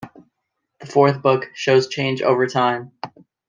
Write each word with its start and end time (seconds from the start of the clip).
The 0.79 0.87
fourth 0.87 1.21
book 1.21 1.51
shows 1.53 1.87
change 1.87 2.23
over 2.23 2.47
time. 2.47 2.91